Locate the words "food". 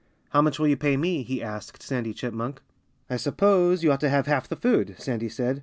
4.55-4.95